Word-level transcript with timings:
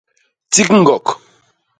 Tik 0.53 0.67
ñgok. 0.81 1.07